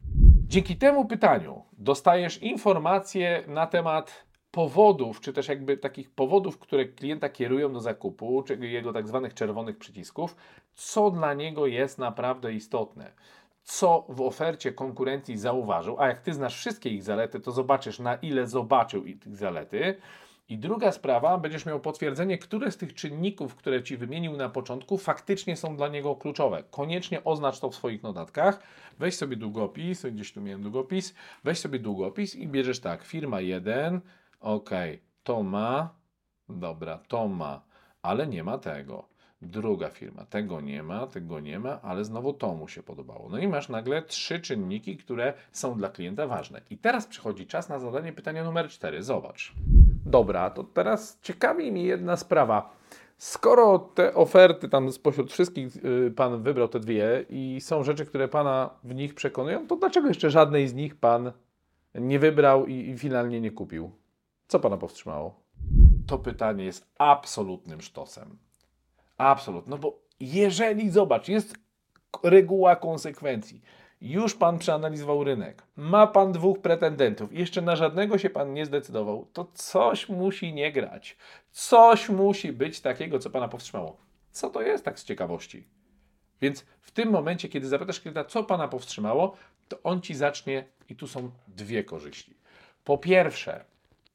Dzięki 0.48 0.76
temu 0.76 1.06
pytaniu 1.06 1.64
dostajesz 1.74 2.38
informacje 2.38 3.44
na 3.48 3.68
temat 3.68 4.26
powodów, 4.52 5.22
czy 5.22 5.34
też 5.34 5.48
jakby 5.48 5.78
takich 5.78 6.10
powodów, 6.10 6.60
które 6.60 6.86
klienta 6.86 7.30
kierują 7.30 7.74
do 7.74 7.80
zakupu, 7.80 8.44
czyli 8.44 8.74
jego 8.74 8.94
tak 8.94 9.08
zwanych 9.08 9.34
czerwonych 9.34 9.78
przycisków, 9.78 10.36
co 10.76 11.12
dla 11.12 11.34
niego 11.34 11.68
jest 11.68 11.98
naprawdę 11.98 12.54
istotne 12.54 13.12
co 13.64 14.06
w 14.10 14.22
ofercie 14.22 14.72
konkurencji 14.72 15.38
zauważył, 15.38 16.00
a 16.00 16.08
jak 16.08 16.22
ty 16.22 16.34
znasz 16.34 16.56
wszystkie 16.58 16.90
ich 16.90 17.04
zalety, 17.04 17.40
to 17.40 17.52
zobaczysz 17.52 18.00
na 18.00 18.16
ile 18.16 18.48
zobaczył 18.48 19.06
ich 19.06 19.18
zalety. 19.38 19.96
I 20.50 20.58
druga 20.58 20.92
sprawa, 20.92 21.38
będziesz 21.38 21.66
miał 21.66 21.80
potwierdzenie, 21.80 22.38
które 22.38 22.72
z 22.72 22.78
tych 22.78 22.94
czynników, 22.94 23.56
które 23.56 23.84
ci 23.84 23.98
wymienił 23.98 24.38
na 24.38 24.50
początku, 24.50 24.98
faktycznie 24.98 25.58
są 25.58 25.76
dla 25.76 25.88
niego 25.88 26.16
kluczowe. 26.16 26.64
Koniecznie 26.72 27.24
oznacz 27.24 27.60
to 27.60 27.70
w 27.70 27.76
swoich 27.76 28.04
notatkach. 28.04 28.60
Weź 29.00 29.16
sobie 29.16 29.38
długopis, 29.38 30.06
gdzieś 30.06 30.34
tu 30.34 30.42
miałem 30.42 30.64
długopis, 30.64 31.16
weź 31.44 31.60
sobie 31.60 31.80
długopis 31.80 32.36
i 32.36 32.48
bierzesz 32.48 32.80
tak, 32.80 33.04
firma 33.04 33.42
1, 33.42 34.02
ok, 34.40 34.70
to 35.24 35.44
ma, 35.44 35.96
dobra, 36.50 37.00
to 37.08 37.28
ma, 37.28 37.62
ale 38.02 38.28
nie 38.28 38.44
ma 38.44 38.58
tego. 38.58 39.11
Druga 39.42 39.90
firma, 39.90 40.26
tego 40.26 40.62
nie 40.62 40.84
ma, 40.84 41.08
tego 41.08 41.40
nie 41.40 41.60
ma, 41.60 41.82
ale 41.82 42.06
znowu 42.06 42.34
to 42.34 42.54
mu 42.54 42.68
się 42.68 42.84
podobało. 42.84 43.30
No 43.30 43.38
i 43.38 43.48
masz 43.48 43.70
nagle 43.70 44.02
trzy 44.02 44.40
czynniki, 44.40 44.98
które 44.98 45.34
są 45.52 45.78
dla 45.78 45.90
klienta 45.90 46.28
ważne. 46.28 46.62
I 46.70 46.78
teraz 46.78 47.08
przychodzi 47.08 47.48
czas 47.48 47.70
na 47.70 47.80
zadanie 47.80 48.14
pytania 48.14 48.44
numer 48.44 48.70
cztery. 48.70 49.04
Zobacz. 49.04 49.54
Dobra, 50.06 50.50
to 50.50 50.64
teraz 50.64 51.20
ciekawi 51.22 51.72
mnie 51.72 51.84
jedna 51.84 52.18
sprawa. 52.18 52.76
Skoro 53.18 53.80
te 53.80 54.14
oferty 54.14 54.70
tam 54.70 54.92
spośród 54.92 55.32
wszystkich 55.32 55.76
y, 55.76 56.14
Pan 56.16 56.44
wybrał 56.44 56.68
te 56.68 56.80
dwie 56.80 57.26
i 57.30 57.62
są 57.62 57.84
rzeczy, 57.84 58.06
które 58.06 58.28
Pana 58.28 58.70
w 58.84 58.96
nich 58.96 59.16
przekonują, 59.16 59.68
to 59.68 59.76
dlaczego 59.76 60.08
jeszcze 60.08 60.30
żadnej 60.30 60.68
z 60.68 60.74
nich 60.74 60.96
Pan 60.96 61.32
nie 61.96 62.20
wybrał 62.20 62.66
i, 62.66 62.90
i 62.90 62.98
finalnie 62.98 63.42
nie 63.42 63.52
kupił? 63.52 63.92
Co 64.48 64.60
Pana 64.60 64.78
powstrzymało? 64.78 65.42
To 66.08 66.18
pytanie 66.18 66.66
jest 66.66 66.92
absolutnym 66.98 67.82
sztosem. 67.82 68.38
Absolut. 69.22 69.68
No 69.68 69.78
bo 69.78 70.00
jeżeli, 70.20 70.90
zobacz, 70.90 71.28
jest 71.28 71.56
reguła 72.24 72.76
konsekwencji. 72.76 73.62
już 74.02 74.36
Pan 74.36 74.60
przeanalizował 74.60 75.24
rynek, 75.24 75.64
ma 75.76 76.08
Pan 76.08 76.32
dwóch 76.32 76.60
pretendentów, 76.60 77.34
jeszcze 77.34 77.62
na 77.62 77.76
żadnego 77.76 78.18
się 78.18 78.30
Pan 78.30 78.54
nie 78.54 78.66
zdecydował, 78.66 79.28
to 79.34 79.52
coś 79.54 80.10
musi 80.10 80.54
nie 80.54 80.72
grać. 80.72 81.18
Coś 81.52 82.10
musi 82.10 82.54
być 82.54 82.82
takiego, 82.82 83.20
co 83.20 83.30
Pana 83.30 83.48
powstrzymało. 83.48 83.98
Co 84.32 84.50
to 84.50 84.62
jest 84.62 84.86
tak 84.86 85.00
z 85.00 85.04
ciekawości? 85.04 85.68
Więc 86.42 86.66
w 86.82 86.92
tym 86.92 87.10
momencie, 87.10 87.50
kiedy 87.50 87.68
zapytasz 87.68 88.00
klienta, 88.00 88.26
co 88.26 88.44
Pana 88.44 88.68
powstrzymało, 88.68 89.36
to 89.68 89.78
on 89.84 90.02
Ci 90.02 90.16
zacznie, 90.16 90.66
i 90.90 90.96
tu 90.96 91.08
są 91.08 91.32
dwie 91.48 91.84
korzyści. 91.84 92.38
Po 92.84 92.98
pierwsze, 92.98 93.66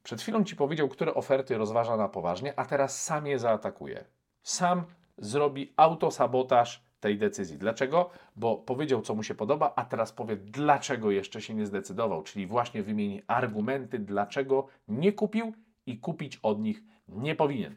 przed 0.03 0.21
chwilą 0.21 0.43
Ci 0.43 0.55
powiedział, 0.55 0.89
które 0.89 1.13
oferty 1.13 1.57
rozważa 1.57 1.97
na 1.97 2.09
poważnie, 2.09 2.59
a 2.59 2.65
teraz 2.65 3.03
sam 3.03 3.27
je 3.27 3.39
zaatakuje. 3.39 4.05
Sam 4.43 4.83
zrobi 5.17 5.73
autosabotaż 5.75 6.83
tej 6.99 7.17
decyzji. 7.17 7.57
Dlaczego? 7.57 8.09
Bo 8.35 8.57
powiedział, 8.57 9.01
co 9.01 9.15
mu 9.15 9.23
się 9.23 9.35
podoba, 9.35 9.73
a 9.75 9.85
teraz 9.85 10.11
powie, 10.11 10.35
dlaczego 10.35 11.11
jeszcze 11.11 11.41
się 11.41 11.53
nie 11.53 11.65
zdecydował, 11.65 12.23
czyli 12.23 12.47
właśnie 12.47 12.83
wymieni 12.83 13.21
argumenty, 13.27 13.99
dlaczego 13.99 14.67
nie 14.87 15.13
kupił 15.13 15.53
i 15.85 15.97
kupić 15.97 16.39
od 16.43 16.59
nich 16.59 16.83
nie 17.07 17.35
powinien. 17.35 17.75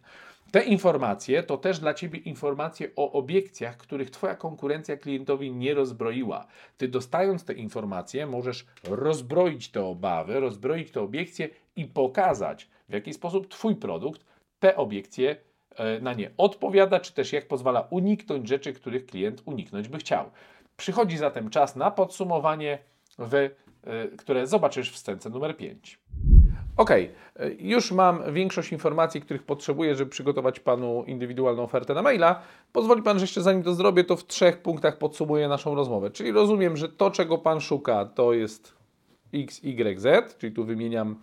Te 0.50 0.64
informacje 0.64 1.42
to 1.42 1.56
też 1.56 1.78
dla 1.78 1.94
Ciebie 1.94 2.18
informacje 2.18 2.90
o 2.96 3.12
obiekcjach, 3.12 3.76
których 3.76 4.10
Twoja 4.10 4.34
konkurencja 4.34 4.96
klientowi 4.96 5.52
nie 5.52 5.74
rozbroiła. 5.74 6.46
Ty 6.76 6.88
dostając 6.88 7.44
te 7.44 7.52
informacje 7.52 8.26
możesz 8.26 8.66
rozbroić 8.84 9.70
te 9.70 9.84
obawy, 9.84 10.40
rozbroić 10.40 10.90
te 10.90 11.00
obiekcje 11.00 11.48
i 11.76 11.84
pokazać, 11.84 12.68
w 12.88 12.92
jaki 12.92 13.12
sposób 13.12 13.48
Twój 13.48 13.76
produkt 13.76 14.24
te 14.60 14.76
obiekcje 14.76 15.36
na 16.00 16.12
nie 16.12 16.30
odpowiada, 16.36 17.00
czy 17.00 17.12
też 17.12 17.32
jak 17.32 17.48
pozwala 17.48 17.86
uniknąć 17.90 18.48
rzeczy, 18.48 18.72
których 18.72 19.06
klient 19.06 19.42
uniknąć 19.44 19.88
by 19.88 19.98
chciał. 19.98 20.30
Przychodzi 20.76 21.18
zatem 21.18 21.50
czas 21.50 21.76
na 21.76 21.90
podsumowanie, 21.90 22.78
w, 23.18 23.34
e, 23.34 23.50
które 24.18 24.46
zobaczysz 24.46 24.92
w 24.92 24.98
scence 24.98 25.30
numer 25.30 25.56
5. 25.56 25.98
Ok, 26.76 26.90
już 27.58 27.92
mam 27.92 28.34
większość 28.34 28.72
informacji, 28.72 29.20
których 29.20 29.42
potrzebuję, 29.42 29.94
żeby 29.94 30.10
przygotować 30.10 30.60
Panu 30.60 31.04
indywidualną 31.06 31.62
ofertę 31.62 31.94
na 31.94 32.02
maila. 32.02 32.42
Pozwoli 32.72 33.02
Pan, 33.02 33.18
że 33.18 33.22
jeszcze 33.22 33.42
zanim 33.42 33.62
to 33.62 33.74
zrobię, 33.74 34.04
to 34.04 34.16
w 34.16 34.26
trzech 34.26 34.62
punktach 34.62 34.98
podsumuję 34.98 35.48
naszą 35.48 35.74
rozmowę. 35.74 36.10
Czyli 36.10 36.32
rozumiem, 36.32 36.76
że 36.76 36.88
to, 36.88 37.10
czego 37.10 37.38
Pan 37.38 37.60
szuka, 37.60 38.04
to 38.04 38.32
jest 38.32 38.74
X, 39.34 39.60
Y, 39.64 40.00
Z, 40.00 40.38
czyli 40.38 40.52
tu 40.52 40.64
wymieniam, 40.64 41.10
e, 41.10 41.16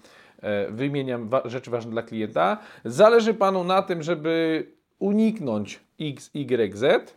wymieniam 0.70 1.30
rzeczy 1.46 1.72
ważne 1.72 1.92
dla 1.92 2.02
klienta. 2.02 2.58
Zależy 2.86 3.34
Panu 3.34 3.64
na 3.64 3.82
tym, 3.82 4.04
żeby 4.04 4.66
uniknąć 5.00 5.80
X, 6.02 6.32
Y, 6.34 6.78
Z. 6.78 7.16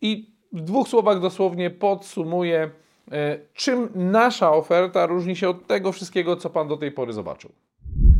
I 0.00 0.30
w 0.52 0.60
dwóch 0.60 0.88
słowach 0.88 1.20
dosłownie 1.20 1.70
podsumuję 1.70 2.70
E, 3.12 3.38
czym 3.54 3.88
nasza 3.94 4.52
oferta 4.52 5.06
różni 5.06 5.36
się 5.36 5.48
od 5.48 5.66
tego 5.66 5.92
wszystkiego, 5.92 6.36
co 6.36 6.50
Pan 6.50 6.68
do 6.68 6.76
tej 6.76 6.92
pory 6.92 7.12
zobaczył? 7.12 7.52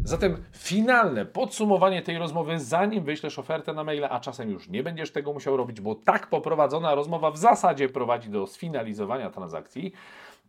Zatem 0.04 0.36
finalne 0.52 1.26
podsumowanie 1.26 2.02
tej 2.02 2.18
rozmowy, 2.18 2.60
zanim 2.60 3.04
wyślesz 3.04 3.38
ofertę 3.38 3.72
na 3.72 3.84
maila, 3.84 4.10
a 4.10 4.20
czasem 4.20 4.50
już 4.50 4.68
nie 4.68 4.82
będziesz 4.82 5.10
tego 5.10 5.32
musiał 5.32 5.56
robić, 5.56 5.80
bo 5.80 5.94
tak 5.94 6.26
poprowadzona 6.26 6.94
rozmowa 6.94 7.30
w 7.30 7.38
zasadzie 7.38 7.88
prowadzi 7.88 8.30
do 8.30 8.46
sfinalizowania 8.46 9.30
transakcji, 9.30 9.92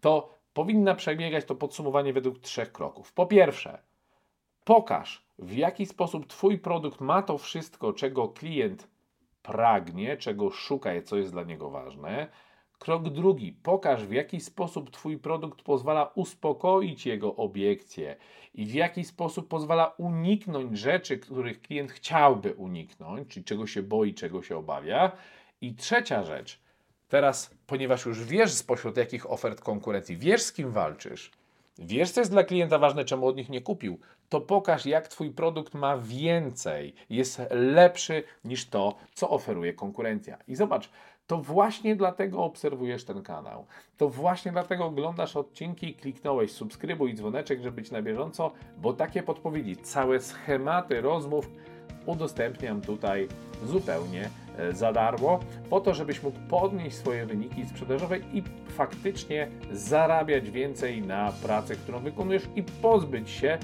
to 0.02 0.37
powinna 0.58 0.96
przebiegać 0.96 1.46
to 1.46 1.56
podsumowanie 1.56 2.14
według 2.14 2.40
trzech 2.40 2.72
kroków. 2.72 3.14
Po 3.14 3.26
pierwsze, 3.26 3.82
pokaż 4.64 5.26
w 5.40 5.54
jaki 5.56 5.86
sposób 5.86 6.28
Twój 6.28 6.60
produkt 6.60 7.02
ma 7.02 7.22
to 7.22 7.38
wszystko, 7.38 7.94
czego 7.94 8.28
klient 8.28 8.88
pragnie, 9.42 10.18
czego 10.18 10.50
szuka, 10.50 10.90
co 11.02 11.18
jest 11.18 11.32
dla 11.32 11.44
niego 11.44 11.70
ważne. 11.70 12.28
Krok 12.80 13.10
drugi. 13.10 13.54
Pokaż, 13.64 14.06
w 14.06 14.12
jaki 14.12 14.40
sposób 14.40 14.92
Twój 14.92 15.18
produkt 15.18 15.62
pozwala 15.62 16.12
uspokoić 16.16 17.06
jego 17.06 17.36
obiekcje 17.36 18.16
i 18.54 18.66
w 18.66 18.74
jaki 18.74 19.04
sposób 19.04 19.48
pozwala 19.48 19.94
uniknąć 19.98 20.78
rzeczy, 20.78 21.18
których 21.18 21.62
klient 21.62 21.92
chciałby 21.92 22.54
uniknąć, 22.54 23.28
czyli 23.28 23.44
czego 23.44 23.68
się 23.68 23.84
boi, 23.84 24.14
czego 24.14 24.42
się 24.42 24.58
obawia. 24.58 25.12
I 25.62 25.76
trzecia 25.76 26.24
rzecz. 26.24 26.67
Teraz, 27.10 27.56
ponieważ 27.68 28.06
już 28.06 28.24
wiesz 28.24 28.54
spośród 28.54 28.98
jakich 28.98 29.32
ofert 29.32 29.62
konkurencji, 29.62 30.18
wiesz 30.18 30.42
z 30.42 30.54
kim 30.54 30.72
walczysz, 30.72 31.32
wiesz 31.80 32.12
co 32.12 32.22
jest 32.22 32.32
dla 32.32 32.44
klienta 32.44 32.80
ważne, 32.80 33.06
czemu 33.06 33.28
od 33.28 33.36
nich 33.36 33.50
nie 33.50 33.62
kupił, 33.62 34.00
to 34.30 34.42
pokaż 34.42 34.86
jak 34.86 35.08
Twój 35.08 35.32
produkt 35.32 35.74
ma 35.74 35.98
więcej, 35.98 36.94
jest 37.10 37.42
lepszy 37.52 38.24
niż 38.46 38.66
to, 38.70 38.96
co 39.14 39.30
oferuje 39.30 39.74
konkurencja. 39.74 40.38
I 40.48 40.56
zobacz, 40.56 40.90
to 41.28 41.38
właśnie 41.38 41.96
dlatego 41.96 42.44
obserwujesz 42.44 43.04
ten 43.04 43.24
kanał. 43.24 43.66
To 43.98 44.10
właśnie 44.10 44.52
dlatego 44.52 44.86
oglądasz 44.86 45.36
odcinki, 45.36 45.96
kliknąłeś 45.96 46.52
subskrybuj 46.52 47.14
dzwoneczek, 47.14 47.62
żeby 47.62 47.76
być 47.76 47.92
na 47.92 48.02
bieżąco, 48.02 48.52
bo 48.78 48.94
takie 48.94 49.24
podpowiedzi, 49.24 49.78
całe 49.78 50.20
schematy 50.20 51.02
rozmów 51.02 51.50
udostępniam 52.06 52.82
tutaj 52.82 53.28
zupełnie 53.64 54.30
za 54.72 54.94
darmo, 54.94 55.40
po 55.70 55.80
to, 55.82 55.94
żebyś 55.94 56.24
mógł 56.24 56.40
podnieść 56.50 56.96
swoje 56.96 57.26
wyniki 57.26 57.66
sprzedażowe 57.66 58.18
i 58.18 58.44
faktycznie 58.68 59.48
zarabiać 59.72 60.52
więcej 60.52 61.02
na 61.02 61.32
pracę, 61.44 61.76
którą 61.76 62.00
wykonujesz 62.00 62.44
i 62.56 62.64
pozbyć 62.64 63.30
się 63.30 63.58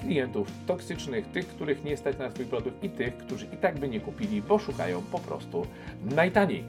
klientów 0.00 0.48
toksycznych, 0.66 1.26
tych, 1.26 1.48
których 1.48 1.84
nie 1.84 1.96
stać 1.96 2.18
na 2.18 2.30
swój 2.30 2.44
produkt 2.46 2.84
i 2.84 2.90
tych, 2.90 3.16
którzy 3.16 3.46
i 3.46 3.56
tak 3.56 3.78
by 3.78 3.88
nie 3.88 4.00
kupili, 4.00 4.42
bo 4.42 4.58
szukają 4.58 5.02
po 5.12 5.18
prostu 5.18 5.66
najtaniej. 6.04 6.64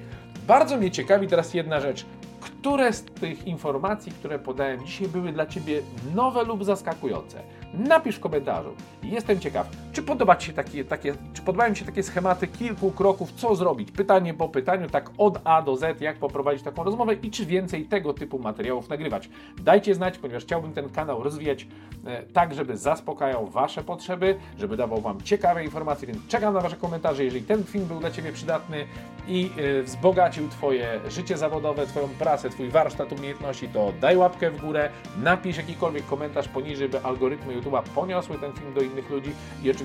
Bardzo 0.48 0.78
mnie 0.78 0.92
ciekawi 0.92 1.28
teraz 1.28 1.54
jedna 1.54 1.80
rzecz. 1.80 2.06
Które 2.40 2.94
z 2.94 3.04
tych 3.04 3.48
informacji, 3.48 4.12
które 4.12 4.40
podałem 4.40 4.86
dzisiaj, 4.86 5.08
były 5.08 5.32
dla 5.32 5.46
Ciebie 5.46 5.82
nowe 6.16 6.44
lub 6.44 6.64
zaskakujące? 6.64 7.42
Napisz 7.74 8.16
w 8.16 8.20
komentarzu. 8.20 8.70
Jestem 9.04 9.40
ciekaw, 9.40 9.68
czy 9.92 10.04
podoba 10.04 10.40
się 10.40 10.54
takie, 10.54 10.86
takie, 10.86 11.16
czy 11.34 11.42
podobają 11.42 11.74
Ci 11.74 11.80
się 11.80 11.86
takie 11.86 12.04
schematy 12.04 12.48
kilku 12.48 12.92
kroków, 12.92 13.32
co 13.32 13.56
zrobić, 13.56 13.92
pytanie 13.92 14.34
po 14.34 14.50
pytaniu, 14.50 14.90
tak 14.90 15.10
od 15.18 15.40
A 15.44 15.62
do 15.62 15.76
Z, 15.76 16.02
jak 16.02 16.18
poprowadzić 16.18 16.64
taką 16.64 16.84
rozmowę 16.84 17.14
i 17.14 17.32
czy 17.32 17.46
więcej 17.46 17.86
tego 17.86 18.14
typu 18.14 18.40
materiałów 18.40 18.90
nagrywać. 18.90 19.30
Dajcie 19.62 19.96
znać, 19.96 20.18
ponieważ 20.18 20.44
chciałbym 20.44 20.74
ten 20.74 20.90
kanał 20.90 21.24
rozwijać 21.24 21.68
e, 22.06 22.24
tak, 22.24 22.54
żeby 22.54 22.78
zaspokajał 22.78 23.48
Wasze 23.48 23.84
potrzeby, 23.84 24.36
żeby 24.60 24.78
dawał 24.78 25.02
Wam 25.02 25.22
ciekawe 25.22 25.64
informacje, 25.64 26.08
więc 26.08 26.28
czekam 26.28 26.54
na 26.54 26.62
Wasze 26.62 26.76
komentarze. 26.76 27.26
Jeżeli 27.26 27.46
ten 27.46 27.64
film 27.64 27.86
był 27.86 28.00
dla 28.00 28.12
Ciebie 28.12 28.32
przydatny 28.32 28.86
i 29.28 29.50
e, 29.80 29.84
wzbogacił 29.84 30.50
Twoje 30.50 31.00
życie 31.10 31.38
zawodowe, 31.38 31.88
Twoją 31.88 32.08
pracę, 32.20 32.50
Twój 32.50 32.70
warsztat 32.70 33.12
umiejętności, 33.12 33.68
to 33.68 33.94
daj 34.02 34.18
łapkę 34.18 34.52
w 34.52 34.62
górę, 34.62 34.90
napisz 35.24 35.58
jakikolwiek 35.58 36.06
komentarz 36.06 36.48
poniżej, 36.48 36.90
by 36.90 37.04
algorytmy 37.04 37.62
YouTube'a 37.62 37.84
poniosły 37.84 38.38
ten 38.38 38.54
film 38.54 38.74
do 38.74 38.82
innych 38.82 39.10
ludzi 39.10 39.32
i 39.64 39.72
oczywiście 39.72 39.81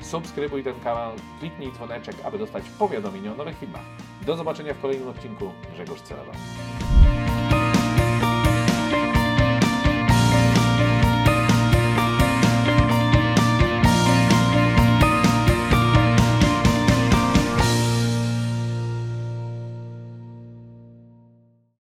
subskrybuj 0.00 0.64
ten 0.64 0.80
kanał, 0.80 1.12
kliknij 1.40 1.72
dzwoneczek, 1.72 2.16
aby 2.24 2.38
dostać 2.38 2.64
powiadomienia 2.78 3.32
o 3.32 3.36
nowych 3.36 3.58
filmach. 3.58 3.84
Do 4.26 4.36
zobaczenia 4.36 4.74
w 4.74 4.80
kolejnym 4.80 5.08
odcinku. 5.08 5.52
Grzegorz 5.74 6.00
Celewa. 6.00 6.32